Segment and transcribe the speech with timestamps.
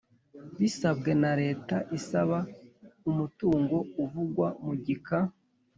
[0.59, 2.37] Bisabwe na Leta isaba
[3.09, 5.19] umutungo uvugwa mu gika